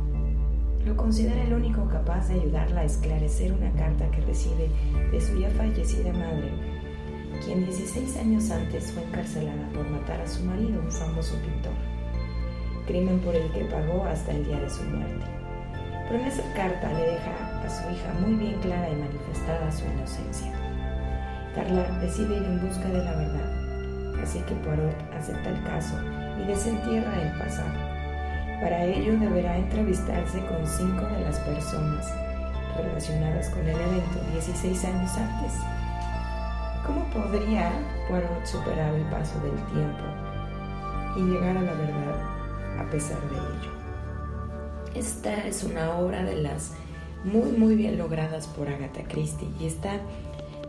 lo 0.84 0.94
considera 0.98 1.42
el 1.44 1.54
único 1.54 1.88
capaz 1.88 2.28
de 2.28 2.34
ayudarla 2.34 2.82
a 2.82 2.84
esclarecer 2.84 3.54
una 3.54 3.72
carta 3.72 4.10
que 4.10 4.20
recibe 4.20 4.68
de 5.10 5.20
su 5.20 5.38
ya 5.38 5.48
fallecida 5.48 6.12
madre 6.12 6.50
quien 7.44 7.64
16 7.64 8.18
años 8.18 8.50
antes 8.50 8.92
fue 8.92 9.02
encarcelada 9.02 9.68
por 9.74 9.88
matar 9.88 10.20
a 10.20 10.28
su 10.28 10.44
marido, 10.44 10.80
un 10.80 10.92
famoso 10.92 11.34
pintor, 11.38 11.72
crimen 12.86 13.18
por 13.20 13.34
el 13.34 13.50
que 13.52 13.64
pagó 13.64 14.04
hasta 14.04 14.32
el 14.32 14.44
día 14.44 14.60
de 14.60 14.70
su 14.70 14.82
muerte. 14.84 15.41
Pero 16.08 16.20
en 16.20 16.26
esa 16.26 16.42
carta 16.54 16.92
le 16.92 17.12
deja 17.12 17.32
a 17.64 17.70
su 17.70 17.90
hija 17.90 18.12
muy 18.20 18.34
bien 18.34 18.60
clara 18.60 18.88
y 18.88 18.96
manifestada 18.96 19.70
su 19.72 19.84
inocencia. 19.86 20.52
Carla 21.54 21.86
decide 22.00 22.36
ir 22.36 22.44
en 22.44 22.66
busca 22.66 22.88
de 22.88 23.04
la 23.04 23.14
verdad, 23.14 24.22
así 24.22 24.40
que 24.40 24.54
Poirot 24.56 24.96
acepta 25.18 25.50
el 25.50 25.62
caso 25.64 25.94
y 26.40 26.46
desentierra 26.46 27.22
el 27.22 27.38
pasado. 27.38 27.78
Para 28.60 28.84
ello 28.84 29.18
deberá 29.18 29.58
entrevistarse 29.58 30.38
con 30.46 30.66
cinco 30.66 31.06
de 31.06 31.20
las 31.20 31.38
personas 31.40 32.12
relacionadas 32.76 33.50
con 33.50 33.60
el 33.60 33.76
evento 33.76 34.18
16 34.32 34.84
años 34.84 35.10
antes 35.16 35.52
¿Cómo 36.86 37.04
podría 37.10 37.70
Poirot 38.08 38.44
superar 38.44 38.92
el 38.94 39.04
paso 39.04 39.38
del 39.38 39.54
tiempo 39.66 40.02
y 41.16 41.20
llegar 41.22 41.56
a 41.56 41.62
la 41.62 41.72
verdad 41.74 42.80
a 42.80 42.90
pesar 42.90 43.20
de 43.30 43.36
ello? 43.36 43.81
Esta 44.94 45.46
es 45.46 45.64
una 45.64 45.98
obra 45.98 46.22
de 46.24 46.36
las 46.36 46.72
muy 47.24 47.52
muy 47.52 47.76
bien 47.76 47.98
logradas 47.98 48.46
por 48.48 48.68
Agatha 48.68 49.04
Christie 49.08 49.48
y 49.60 49.66
está 49.66 50.00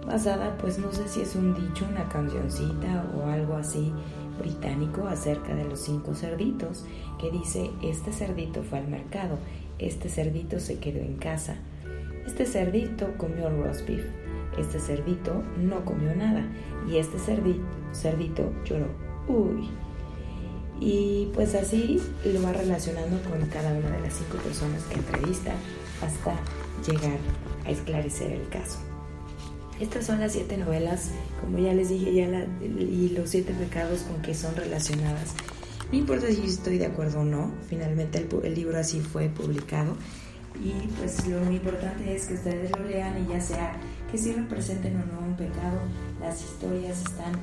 basada 0.06 0.58
pues 0.58 0.78
no 0.78 0.92
sé 0.92 1.08
si 1.08 1.22
es 1.22 1.36
un 1.36 1.56
dicho, 1.56 1.86
una 1.90 2.08
cancioncita 2.10 3.06
o 3.18 3.28
algo 3.28 3.56
así 3.56 3.92
británico 4.40 5.08
acerca 5.08 5.56
de 5.56 5.66
los 5.66 5.80
cinco 5.80 6.14
cerditos 6.16 6.86
que 7.20 7.32
dice 7.32 7.72
este 7.82 8.12
cerdito 8.12 8.64
fue 8.64 8.80
al 8.80 8.88
mercado, 8.88 9.38
este 9.80 10.10
cerdito 10.10 10.60
se 10.60 10.80
quedó 10.80 11.00
en 11.00 11.18
casa, 11.18 11.56
este 12.26 12.46
cerdito 12.46 13.18
comió 13.18 13.50
roast 13.50 13.88
beef, 13.88 14.06
este 14.58 14.80
cerdito 14.80 15.44
no 15.58 15.84
comió 15.86 16.16
nada 16.16 16.46
y 16.88 16.98
este 16.98 17.18
cerdito, 17.20 17.64
cerdito 17.92 18.52
lloró. 18.66 18.88
Uy. 19.28 19.70
Y 20.86 21.30
pues 21.34 21.56
así 21.56 22.02
lo 22.26 22.44
va 22.44 22.52
relacionando 22.52 23.18
con 23.30 23.40
cada 23.48 23.72
una 23.72 23.90
de 23.90 24.02
las 24.02 24.16
cinco 24.16 24.36
personas 24.44 24.84
que 24.84 24.96
entrevista 24.96 25.54
hasta 26.02 26.36
llegar 26.86 27.18
a 27.66 27.72
esclarecer 27.72 28.34
el 28.34 28.50
caso. 28.50 28.80
Estas 29.80 30.06
son 30.06 30.20
las 30.20 30.34
siete 30.34 30.58
novelas, 30.58 31.12
como 31.40 31.58
ya 31.58 31.74
les 31.74 31.88
dije, 31.88 32.14
ya 32.14 32.28
y 32.62 33.14
los 33.16 33.30
siete 33.30 33.54
pecados 33.54 34.02
con 34.02 34.22
que 34.22 34.36
son 34.36 34.58
relacionadas. 34.58 35.34
No 35.90 35.98
importa 35.98 36.28
si 36.28 36.46
estoy 36.46 36.80
de 36.80 36.88
acuerdo 36.88 37.22
o 37.22 37.24
no, 37.24 37.54
finalmente 37.70 38.18
el, 38.18 38.28
el 38.46 38.54
libro 38.54 38.78
así 38.78 39.00
fue 39.00 39.30
publicado 39.30 39.96
y 40.62 40.72
pues 40.98 41.26
lo 41.28 41.50
importante 41.50 42.14
es 42.14 42.26
que 42.26 42.34
ustedes 42.34 42.72
lo 42.72 42.84
lean 42.84 43.24
y 43.24 43.32
ya 43.32 43.40
sea 43.40 43.78
que 44.12 44.18
si 44.18 44.34
representen 44.34 44.98
o 44.98 45.06
no 45.06 45.28
un 45.28 45.36
pecado, 45.36 45.80
las 46.20 46.42
historias 46.42 47.00
están 47.00 47.34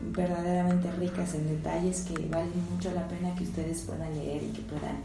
verdaderamente 0.00 0.90
ricas 0.92 1.34
en 1.34 1.48
detalles 1.48 2.02
que 2.02 2.26
valen 2.28 2.52
mucho 2.70 2.92
la 2.92 3.08
pena 3.08 3.34
que 3.34 3.44
ustedes 3.44 3.82
puedan 3.82 4.14
leer 4.14 4.42
y 4.42 4.48
que 4.48 4.62
puedan 4.62 5.02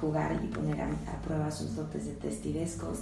jugar 0.00 0.40
y 0.42 0.46
poner 0.48 0.80
a, 0.80 0.90
prueba 1.24 1.50
sus 1.50 1.74
dotes 1.76 2.06
de 2.06 2.12
testidescos, 2.12 2.98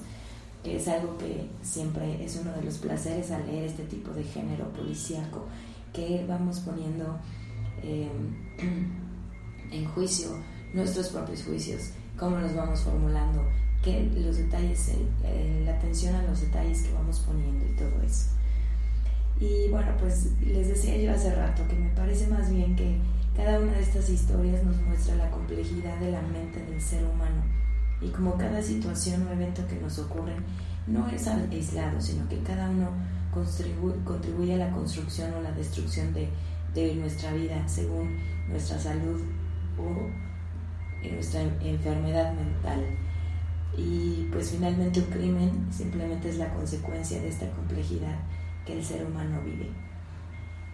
es 0.65 0.89
algo 0.89 1.17
que 1.19 1.49
siempre 1.63 2.23
es 2.25 2.37
uno 2.37 2.53
de 2.53 2.63
los 2.63 2.79
placeres 2.79 3.31
al 3.31 3.47
leer 3.47 3.65
este 3.65 3.85
tipo 3.85 4.13
de 4.13 4.25
género 4.25 4.69
policíaco, 4.73 5.47
que 5.93 6.25
vamos 6.29 6.61
poniendo 6.61 7.19
em, 7.83 8.37
en 9.73 9.85
juicio 9.87 10.31
nuestros 10.75 11.09
propios 11.09 11.43
juicios, 11.43 11.91
cómo 12.19 12.39
los 12.39 12.55
vamos 12.55 12.81
formulando, 12.81 13.43
que 13.83 14.11
los 14.15 14.37
detalles, 14.37 14.93
la 15.65 15.73
atención 15.73 16.15
a 16.15 16.23
los 16.23 16.43
detalles 16.43 16.83
que 16.83 16.93
vamos 16.93 17.19
poniendo 17.21 17.65
y 17.65 17.77
todo 17.77 18.03
eso. 18.03 18.40
Y 19.41 19.69
bueno, 19.71 19.91
pues 19.99 20.33
les 20.43 20.69
decía 20.69 20.99
yo 20.99 21.13
hace 21.13 21.35
rato 21.35 21.67
que 21.67 21.75
me 21.75 21.89
parece 21.91 22.27
más 22.27 22.51
bien 22.51 22.77
que 22.77 22.99
cada 23.35 23.59
una 23.59 23.73
de 23.73 23.81
estas 23.81 24.11
historias 24.11 24.63
nos 24.63 24.77
muestra 24.83 25.15
la 25.15 25.31
complejidad 25.31 25.99
de 25.99 26.13
la 26.13 26.21
mente 26.21 26.63
del 26.67 26.81
ser 26.81 27.03
humano 27.05 27.43
y 28.03 28.09
como 28.09 28.37
cada 28.37 28.63
situación 28.63 29.27
o 29.27 29.33
evento 29.33 29.67
que 29.67 29.77
nos 29.77 29.99
ocurre 29.99 30.35
no 30.87 31.09
es 31.09 31.27
aislado, 31.27 32.01
sino 32.01 32.29
que 32.29 32.39
cada 32.43 32.69
uno 32.69 32.91
contribuye 34.05 34.55
a 34.55 34.59
la 34.59 34.71
construcción 34.71 35.33
o 35.35 35.41
la 35.41 35.53
destrucción 35.53 36.13
de, 36.13 36.29
de 36.75 36.95
nuestra 36.97 37.33
vida 37.33 37.67
según 37.67 38.19
nuestra 38.49 38.79
salud 38.79 39.23
o 39.79 41.09
nuestra 41.09 41.43
enfermedad 41.63 42.35
mental. 42.35 42.85
Y 43.77 44.29
pues 44.33 44.51
finalmente 44.51 45.01
un 45.01 45.07
crimen 45.07 45.67
simplemente 45.71 46.29
es 46.29 46.37
la 46.37 46.53
consecuencia 46.53 47.21
de 47.23 47.29
esta 47.29 47.49
complejidad 47.51 48.19
que 48.65 48.79
el 48.79 48.85
ser 48.85 49.07
humano 49.07 49.41
vive. 49.45 49.71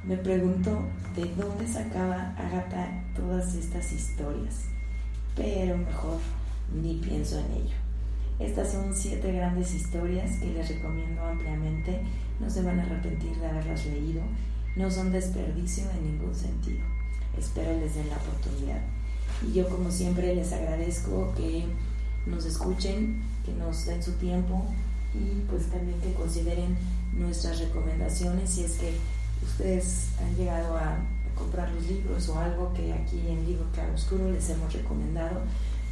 Me 0.05 0.17
pregunto 0.17 0.83
de 1.17 1.25
dónde 1.35 1.67
sacaba 1.67 2.35
Agatha 2.37 3.03
todas 3.17 3.55
estas 3.55 3.93
historias, 3.93 4.67
pero 5.35 5.77
mejor 5.77 6.21
ni 6.73 6.95
pienso 6.97 7.39
en 7.41 7.53
ello. 7.53 7.77
Estas 8.39 8.73
son 8.73 8.95
siete 8.95 9.33
grandes 9.33 9.75
historias 9.75 10.37
que 10.39 10.53
les 10.53 10.69
recomiendo 10.69 11.23
ampliamente, 11.23 12.03
no 12.39 12.51
se 12.51 12.63
van 12.63 12.79
a 12.79 12.83
arrepentir 12.83 13.35
de 13.37 13.47
haberlas 13.47 13.87
leído, 13.87 14.23
no 14.77 14.91
son 14.91 15.11
desperdicio 15.11 15.85
en 15.91 16.13
ningún 16.13 16.35
sentido. 16.35 16.85
Espero 17.37 17.73
les 17.81 17.95
den 17.95 18.09
la 18.09 18.17
oportunidad. 18.17 18.81
Y 19.47 19.55
yo 19.55 19.69
como 19.69 19.91
siempre 19.91 20.35
les 20.35 20.53
agradezco 20.53 21.33
que 21.37 21.65
nos 22.27 22.45
escuchen, 22.45 23.23
que 23.45 23.53
nos 23.53 23.87
den 23.87 24.03
su 24.03 24.13
tiempo 24.13 24.67
y 25.15 25.41
pues 25.49 25.67
también 25.67 25.99
que 26.01 26.13
consideren 26.13 26.77
nuestras 27.17 27.59
recomendaciones 27.59 28.51
si 28.51 28.65
es 28.65 28.73
que 28.73 28.95
ustedes 29.45 30.09
han 30.21 30.35
llegado 30.37 30.77
a 30.77 30.99
comprar 31.35 31.71
los 31.71 31.87
libros 31.87 32.29
o 32.29 32.39
algo 32.39 32.73
que 32.73 32.93
aquí 32.93 33.21
en 33.29 33.45
Libro 33.47 33.67
Claro 33.73 33.95
Oscuro 33.95 34.31
les 34.31 34.49
hemos 34.51 34.73
recomendado. 34.73 35.41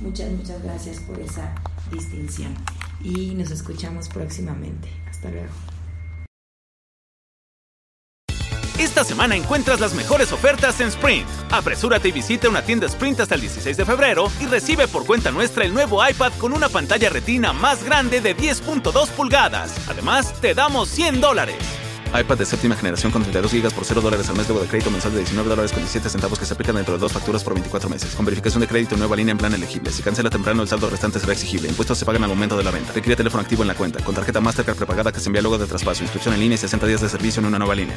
Muchas, 0.01 0.31
muchas 0.33 0.63
gracias 0.63 0.99
por 1.01 1.19
esa 1.21 1.55
distinción 1.93 2.55
y 3.03 3.35
nos 3.35 3.51
escuchamos 3.51 4.09
próximamente. 4.09 4.89
Hasta 5.09 5.31
luego. 5.31 5.74
Esta 8.85 9.03
semana 9.03 9.35
encuentras 9.35 9.81
las 9.81 9.95
mejores 9.95 10.31
ofertas 10.31 10.79
en 10.79 10.89
Sprint. 10.89 11.27
Apresúrate 11.51 12.09
y 12.09 12.13
visita 12.13 12.51
una 12.51 12.61
tienda 12.61 12.87
Sprint 12.87 13.19
hasta 13.19 13.35
el 13.35 13.41
16 13.41 13.79
de 13.79 13.85
febrero 13.87 14.31
y 14.41 14.45
recibe 14.45 14.87
por 14.89 15.07
cuenta 15.07 15.31
nuestra 15.31 15.65
el 15.65 15.73
nuevo 15.73 16.07
iPad 16.07 16.33
con 16.39 16.53
una 16.53 16.69
pantalla 16.69 17.09
retina 17.09 17.55
más 17.55 17.83
grande 17.83 18.21
de 18.21 18.37
10.2 18.37 19.09
pulgadas. 19.09 19.75
Además, 19.89 20.35
te 20.43 20.53
damos 20.53 20.91
100 20.91 21.23
dólares. 21.23 21.57
iPad 22.15 22.37
de 22.37 22.45
séptima 22.45 22.77
generación 22.77 23.11
con 23.11 23.23
32 23.23 23.55
GB 23.55 23.73
por 23.73 23.87
0 23.87 24.03
dólares 24.03 24.29
al 24.29 24.37
mes 24.37 24.47
luego 24.49 24.63
de 24.63 24.69
crédito 24.69 24.91
mensual 24.91 25.15
de 25.15 25.21
19 25.21 25.49
dólares 25.49 25.73
con 25.73 25.81
17 25.81 26.11
centavos 26.11 26.39
que 26.39 26.45
se 26.45 26.53
aplican 26.53 26.77
dentro 26.77 26.93
de 26.93 27.01
dos 27.01 27.11
facturas 27.11 27.43
por 27.43 27.55
24 27.55 27.89
meses. 27.89 28.15
Con 28.15 28.27
verificación 28.27 28.61
de 28.61 28.69
crédito 28.69 28.99
nueva 28.99 29.17
línea 29.17 29.33
en 29.33 29.39
plan 29.39 29.55
elegible. 29.55 29.91
Si 29.93 30.03
cancela 30.03 30.29
temprano, 30.29 30.61
el 30.61 30.69
saldo 30.69 30.91
restante 30.91 31.19
será 31.19 31.33
exigible. 31.33 31.71
Impuestos 31.71 31.97
se 31.97 32.05
pagan 32.05 32.23
al 32.25 32.29
momento 32.29 32.55
de 32.55 32.65
la 32.65 32.71
venta. 32.71 32.93
Requiere 32.93 33.17
teléfono 33.17 33.41
activo 33.41 33.63
en 33.63 33.69
la 33.69 33.75
cuenta. 33.75 34.05
Con 34.05 34.15
tarjeta 34.15 34.43
Mastercard 34.43 34.77
prepagada 34.77 35.11
que 35.11 35.21
se 35.21 35.31
envía 35.31 35.41
luego 35.41 35.57
de 35.57 35.67
traspaso. 35.67 36.03
Inscripción 36.03 36.35
en 36.35 36.41
línea 36.41 36.57
y 36.57 36.59
60 36.59 36.87
días 36.87 37.01
de 37.01 37.09
servicio 37.09 37.41
en 37.41 37.47
una 37.47 37.59
nueva 37.59 37.75
línea. 37.75 37.97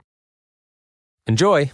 Enjoy! 1.27 1.71